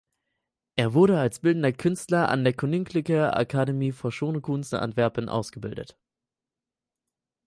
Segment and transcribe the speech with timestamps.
[0.77, 5.95] Er wurde als bildender Künstler an der Koninklijke Academie voor Schone Kunsten Antwerpen ausgebildet.